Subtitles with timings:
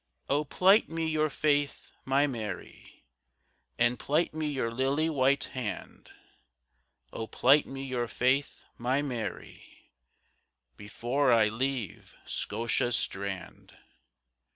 [0.29, 3.05] O plight me your faith, my Mary,
[3.77, 9.91] And plight me your lily white hand;O plight me your faith, my Mary,
[10.75, 13.77] Before I leave Scotia's strand.